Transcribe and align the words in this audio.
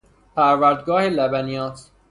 پروردگاه 0.35 1.03
لبنیات 1.03 1.89